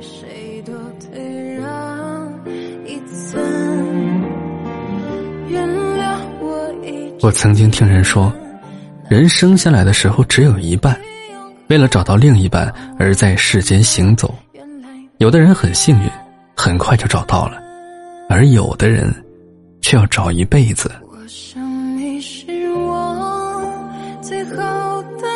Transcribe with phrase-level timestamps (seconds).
[0.00, 2.44] 谁都退让
[2.86, 3.42] 一寸，
[5.48, 6.74] 原谅我。
[7.22, 8.32] 我曾经听人说，
[9.08, 10.98] 人生下来的时候只有一半，
[11.68, 14.34] 为了找到另一半而在世间行走。
[15.18, 16.08] 有的人很幸运，
[16.56, 17.60] 很快就找到了；
[18.28, 19.14] 而有的人
[19.82, 20.90] 却要找一辈子。
[21.96, 23.62] 你是我
[24.22, 25.29] 最好的。